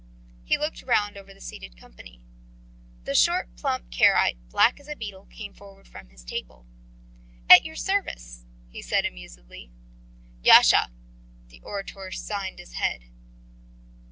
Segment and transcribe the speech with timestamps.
[0.43, 2.23] He looked round over the seated company.
[3.03, 6.65] The short plump Karaite, black as a beetle, came forward from his table.
[7.47, 9.69] "At your service," he said amusedly.
[10.41, 10.89] "Yasha!"
[11.49, 13.11] The orator signed with his head.